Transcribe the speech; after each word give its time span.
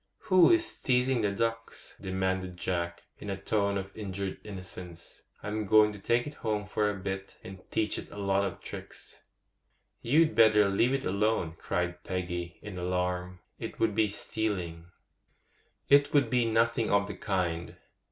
'Who 0.33 0.49
is 0.49 0.81
teasing 0.81 1.21
the 1.21 1.29
ducks?' 1.31 1.93
demanded 2.01 2.57
Jack, 2.57 3.03
in 3.19 3.29
a 3.29 3.37
tone 3.37 3.77
of 3.77 3.95
injured 3.95 4.39
innocence. 4.43 5.21
'I'm 5.43 5.67
going 5.67 5.93
to 5.93 5.99
take 5.99 6.25
it 6.25 6.33
home 6.41 6.65
for 6.65 6.89
a 6.89 6.95
bit, 6.95 7.37
and 7.43 7.59
teach 7.69 7.99
it 7.99 8.09
a 8.09 8.17
lot 8.17 8.43
of 8.43 8.61
tricks.' 8.61 9.21
'You'd 10.01 10.33
better 10.33 10.67
leave 10.69 10.95
it 10.95 11.05
alone!' 11.05 11.53
cried 11.59 12.03
Peggy, 12.03 12.57
in 12.63 12.79
alarm; 12.79 13.41
'it 13.59 13.79
would 13.79 13.93
be 13.93 14.07
stealing.' 14.07 14.85
'It 15.87 16.11
would 16.15 16.31
be 16.31 16.45
nothing 16.45 16.89
of 16.89 17.05
the 17.07 17.13
kind. 17.15 17.75